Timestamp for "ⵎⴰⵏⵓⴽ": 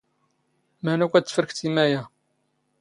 0.83-1.13